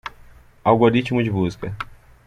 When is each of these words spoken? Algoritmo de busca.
Algoritmo 0.63 1.21
de 1.23 1.29
busca. 1.29 1.77